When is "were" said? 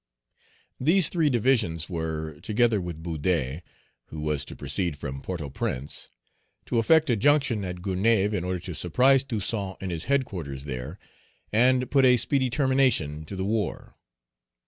1.87-2.39